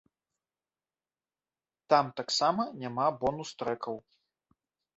Там 1.93 2.05
таксама 2.21 2.67
няма 2.81 3.05
бонус-трэкаў. 3.21 3.95